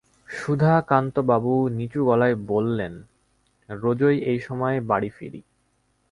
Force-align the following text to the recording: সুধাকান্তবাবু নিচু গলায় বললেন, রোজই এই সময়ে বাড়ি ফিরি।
সুধাকান্তবাবু 0.29 1.53
নিচু 1.69 2.01
গলায় 2.05 2.35
বললেন, 2.47 2.93
রোজই 3.69 4.17
এই 4.21 4.39
সময়ে 4.39 4.77
বাড়ি 4.81 5.09
ফিরি। 5.09 5.41